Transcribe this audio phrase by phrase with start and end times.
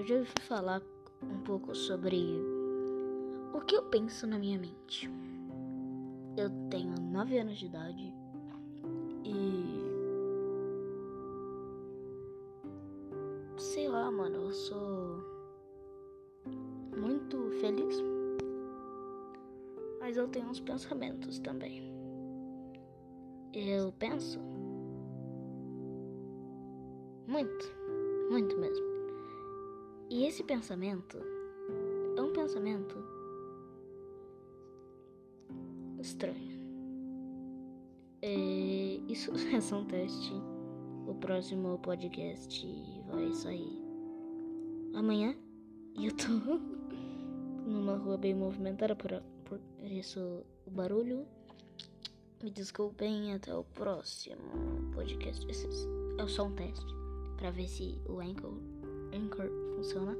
[0.00, 0.82] Eu vim falar
[1.22, 2.40] um pouco sobre
[3.52, 5.10] o que eu penso na minha mente.
[6.38, 8.14] Eu tenho 9 anos de idade
[9.22, 9.78] e.
[13.58, 15.22] Sei lá, mano, eu sou
[16.96, 18.02] muito feliz.
[20.00, 21.92] Mas eu tenho uns pensamentos também.
[23.52, 24.40] Eu penso
[27.28, 27.66] muito,
[28.30, 28.99] muito mesmo.
[30.10, 31.18] E esse pensamento
[32.16, 32.96] é um pensamento
[36.00, 36.50] estranho.
[38.20, 38.34] É,
[39.06, 40.32] isso é só um teste.
[41.06, 42.66] O próximo podcast
[43.08, 43.80] vai sair
[44.94, 45.36] amanhã.
[45.96, 46.26] E eu tô
[47.64, 51.24] numa rua bem movimentada, por, por isso o barulho.
[52.42, 55.48] Me desculpem, até o próximo podcast.
[55.48, 55.68] Esse
[56.18, 56.92] é só um teste
[57.36, 58.54] para ver se o Anchor,
[59.14, 60.16] Anchor funciona.